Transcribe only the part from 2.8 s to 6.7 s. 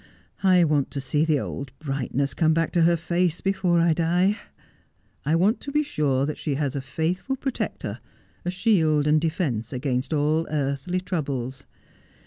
her face before I die. I want to be sure that she